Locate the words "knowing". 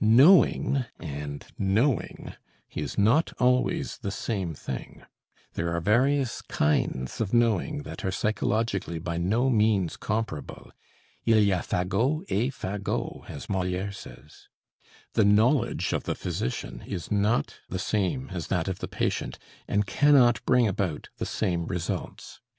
0.00-0.86, 1.58-2.32, 7.34-7.82